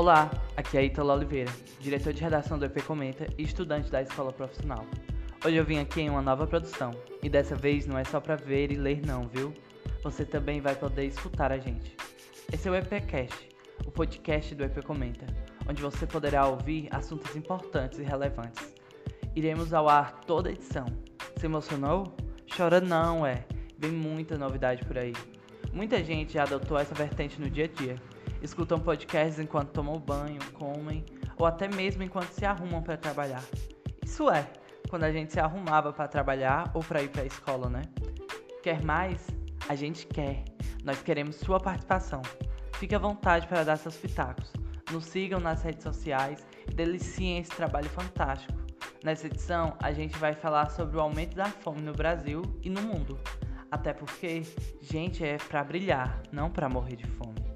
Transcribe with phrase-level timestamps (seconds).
[0.00, 4.32] Olá, aqui é Ítalo Oliveira, diretor de redação do EP Comenta e estudante da escola
[4.32, 4.86] profissional.
[5.44, 6.90] Hoje eu vim aqui em uma nova produção,
[7.22, 9.52] e dessa vez não é só para ver e ler não, viu?
[10.02, 11.94] Você também vai poder escutar a gente.
[12.50, 13.46] Esse é o EPcast,
[13.84, 15.26] o podcast do EP Comenta,
[15.68, 18.72] onde você poderá ouvir assuntos importantes e relevantes.
[19.36, 20.86] Iremos ao ar toda edição.
[21.36, 22.16] Se emocionou?
[22.56, 23.44] Chora não, é.
[23.76, 25.12] Vem muita novidade por aí.
[25.74, 27.96] Muita gente já adotou essa vertente no dia a dia.
[28.42, 31.04] Escutam podcasts enquanto tomam banho, comem
[31.36, 33.42] ou até mesmo enquanto se arrumam para trabalhar.
[34.04, 34.46] Isso é,
[34.88, 37.82] quando a gente se arrumava para trabalhar ou para ir para a escola, né?
[38.62, 39.26] Quer mais?
[39.68, 40.44] A gente quer.
[40.84, 42.22] Nós queremos sua participação.
[42.74, 44.52] Fique à vontade para dar seus pitacos.
[44.90, 48.58] Nos sigam nas redes sociais e deliciem esse trabalho fantástico.
[49.04, 52.82] Nessa edição, a gente vai falar sobre o aumento da fome no Brasil e no
[52.82, 53.18] mundo.
[53.70, 54.42] Até porque,
[54.80, 57.49] gente, é para brilhar, não para morrer de fome.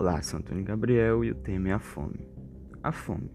[0.00, 2.24] Olá, sou Antônio Gabriel e o tema é a fome.
[2.84, 3.28] A fome.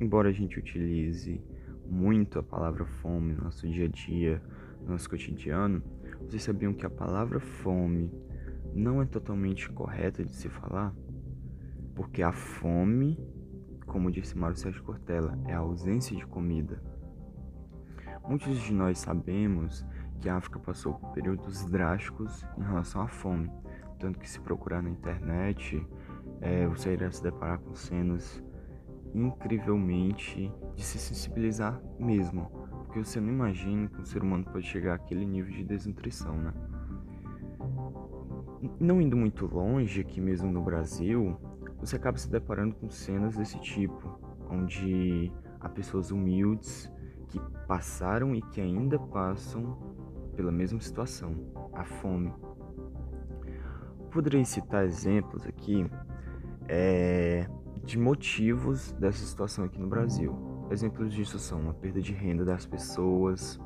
[0.00, 1.42] Embora a gente utilize
[1.90, 4.40] muito a palavra fome no nosso dia a dia,
[4.82, 5.82] no nosso cotidiano,
[6.20, 8.12] vocês sabiam que a palavra fome
[8.72, 10.94] não é totalmente correta de se falar?
[11.96, 13.18] Porque a fome,
[13.84, 16.80] como disse Mário Sérgio Cortella, é a ausência de comida.
[18.28, 19.84] Muitos de nós sabemos
[20.20, 23.50] que a África passou por períodos drásticos em relação à fome,
[23.98, 25.84] tanto que se procurar na internet,
[26.40, 28.42] é, você irá se deparar com cenas
[29.14, 32.50] incrivelmente de se sensibilizar mesmo,
[32.84, 36.52] porque você não imagina que um ser humano pode chegar àquele nível de desnutrição, né?
[38.80, 41.38] Não indo muito longe, aqui mesmo no Brasil,
[41.78, 44.18] você acaba se deparando com cenas desse tipo,
[44.50, 46.90] onde há pessoas humildes
[47.28, 49.78] que passaram e que ainda passam
[50.34, 51.34] pela mesma situação,
[51.72, 52.32] a fome.
[54.14, 55.84] Poderia citar exemplos aqui
[56.68, 57.48] é,
[57.82, 60.32] de motivos dessa situação aqui no Brasil.
[60.70, 63.58] Exemplos disso são a perda de renda das pessoas,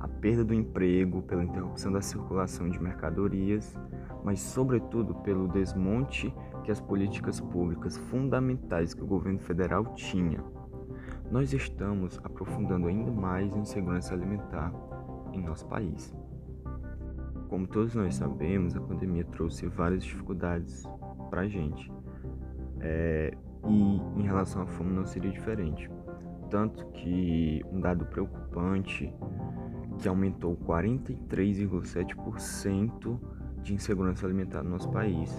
[0.00, 3.78] a perda do emprego pela interrupção da circulação de mercadorias,
[4.24, 6.34] mas, sobretudo, pelo desmonte
[6.64, 10.42] que as políticas públicas fundamentais que o governo federal tinha.
[11.30, 14.74] Nós estamos aprofundando ainda mais a insegurança alimentar
[15.32, 16.12] em nosso país.
[17.54, 20.82] Como todos nós sabemos, a pandemia trouxe várias dificuldades
[21.30, 21.88] para a gente.
[22.80, 23.32] É,
[23.68, 25.88] e em relação à fome não seria diferente.
[26.50, 29.14] Tanto que um dado preocupante
[30.00, 33.20] que aumentou 43,7%
[33.62, 35.30] de insegurança alimentar no nosso país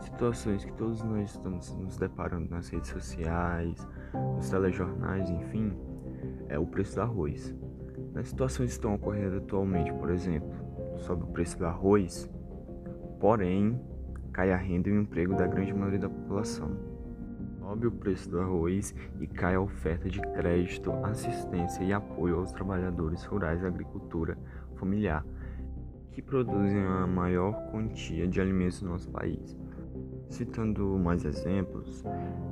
[0.00, 3.86] situações que todos nós estamos nos deparando nas redes sociais,
[4.34, 5.72] nos telejornais, enfim,
[6.48, 7.54] é o preço do arroz.
[8.12, 12.30] Nas situações que estão ocorrendo atualmente, por exemplo, sobe o preço do arroz,
[13.18, 13.80] porém
[14.32, 16.70] cai a renda e o emprego da grande maioria da população.
[17.58, 22.50] Sobe o preço do arroz e cai a oferta de crédito, assistência e apoio aos
[22.52, 24.36] trabalhadores rurais da agricultura
[24.76, 25.24] familiar,
[26.10, 29.56] que produzem a maior quantia de alimentos no nosso país.
[30.28, 32.04] Citando mais exemplos,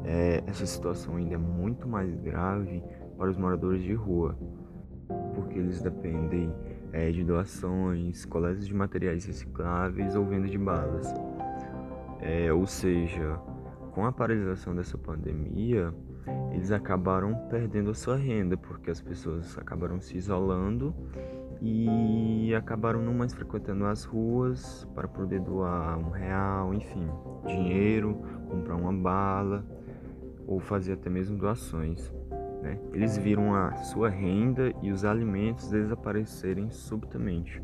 [0.05, 2.83] é, essa situação ainda é muito mais grave
[3.17, 4.39] para os moradores de rua,
[5.35, 6.53] porque eles dependem
[6.93, 11.13] é, de doações, coletas de materiais recicláveis ou venda de balas.
[12.21, 13.39] É, ou seja,
[13.93, 15.93] com a paralisação dessa pandemia,
[16.53, 20.95] eles acabaram perdendo a sua renda, porque as pessoas acabaram se isolando
[21.61, 27.09] e acabaram não mais frequentando as ruas para poder doar um real, enfim,
[27.47, 28.15] dinheiro,
[28.49, 29.65] comprar uma bala
[30.47, 32.13] ou fazer até mesmo doações.
[32.63, 32.79] Né?
[32.93, 37.63] Eles viram a sua renda e os alimentos desaparecerem subitamente.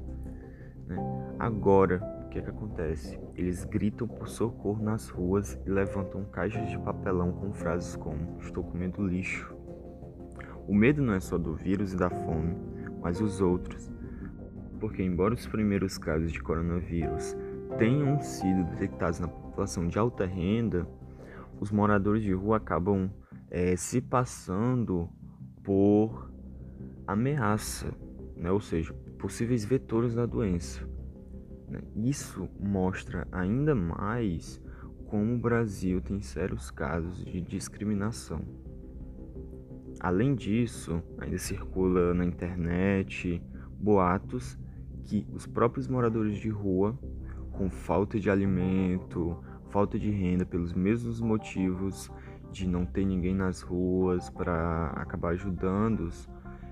[0.86, 0.96] Né?
[1.38, 3.18] Agora, o que, é que acontece?
[3.34, 8.62] Eles gritam por socorro nas ruas e levantam caixas de papelão com frases como: Estou
[8.62, 9.54] comendo lixo.
[10.66, 12.56] O medo não é só do vírus e da fome,
[13.02, 13.92] mas os outros.
[14.80, 17.36] Porque, embora os primeiros casos de coronavírus
[17.78, 20.86] tenham sido detectados na população de alta renda,
[21.60, 23.10] os moradores de rua acabam
[23.54, 25.08] é, se passando
[25.62, 26.28] por
[27.06, 27.86] ameaça,
[28.36, 28.50] né?
[28.50, 30.84] ou seja, possíveis vetores da doença.
[31.68, 31.80] Né?
[31.94, 34.60] Isso mostra ainda mais
[35.06, 38.44] como o Brasil tem sérios casos de discriminação.
[40.00, 43.40] Além disso, ainda circula na internet
[43.78, 44.58] boatos
[45.04, 46.98] que os próprios moradores de rua,
[47.52, 49.38] com falta de alimento,
[49.70, 52.10] falta de renda, pelos mesmos motivos
[52.54, 56.28] de não ter ninguém nas ruas para acabar ajudando-os,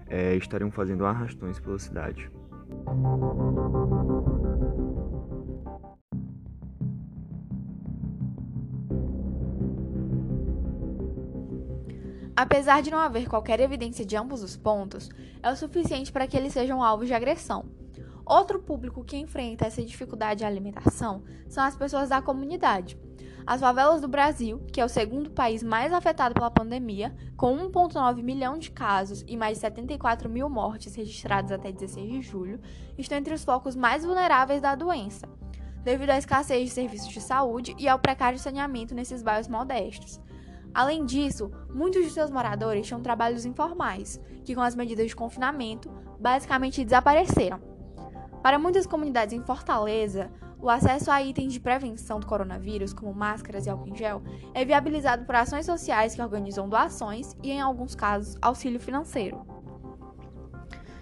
[0.07, 2.31] é, estariam fazendo arrastões pela cidade.
[12.37, 15.11] Apesar de não haver qualquer evidência de ambos os pontos,
[15.43, 17.65] é o suficiente para que eles sejam alvos de agressão.
[18.25, 22.99] Outro público que enfrenta essa dificuldade de alimentação são as pessoas da comunidade.
[23.45, 28.23] As favelas do Brasil, que é o segundo país mais afetado pela pandemia, com 1,9
[28.23, 32.61] milhão de casos e mais de 74 mil mortes registradas até 16 de julho,
[32.97, 35.29] estão entre os focos mais vulneráveis da doença,
[35.83, 40.21] devido à escassez de serviços de saúde e ao precário saneamento nesses bairros modestos.
[40.73, 45.91] Além disso, muitos de seus moradores tinham trabalhos informais, que com as medidas de confinamento
[46.19, 47.61] basicamente desapareceram.
[48.43, 50.31] Para muitas comunidades em Fortaleza,
[50.63, 54.23] o acesso a itens de prevenção do coronavírus, como máscaras e álcool em gel,
[54.55, 59.45] é viabilizado por ações sociais que organizam doações e, em alguns casos, auxílio financeiro.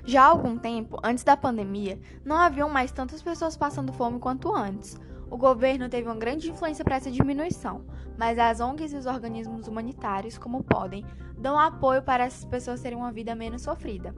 [0.07, 4.51] Já há algum tempo, antes da pandemia, não haviam mais tantas pessoas passando fome quanto
[4.51, 4.99] antes,
[5.31, 7.85] o governo teve uma grande influência para essa diminuição,
[8.19, 11.05] mas as ONGs e os organismos humanitários, como podem,
[11.39, 14.15] dão apoio para essas pessoas terem uma vida menos sofrida.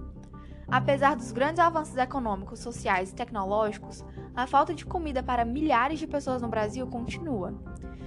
[0.68, 4.04] Apesar dos grandes avanços econômicos, sociais e tecnológicos,
[4.34, 7.54] a falta de comida para milhares de pessoas no Brasil continua.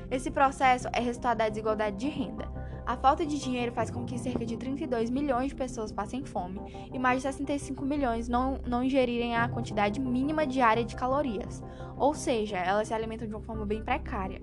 [0.09, 2.47] Esse processo é resultado da desigualdade de renda.
[2.85, 6.61] A falta de dinheiro faz com que cerca de 32 milhões de pessoas passem fome
[6.93, 11.63] e mais de 65 milhões não, não ingerirem a quantidade mínima diária de calorias,
[11.97, 14.39] ou seja, elas se alimentam de uma forma bem precária.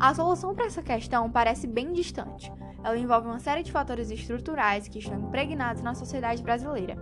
[0.00, 2.52] A solução para essa questão parece bem distante.
[2.82, 6.96] Ela envolve uma série de fatores estruturais que estão impregnados na sociedade brasileira.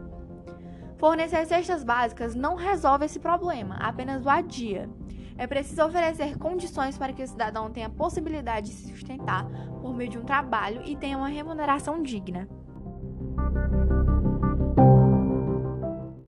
[0.98, 4.88] Fornecer cestas básicas não resolve esse problema, apenas o adia.
[5.38, 9.46] É preciso oferecer condições para que o cidadão tenha a possibilidade de se sustentar
[9.82, 12.48] por meio de um trabalho e tenha uma remuneração digna.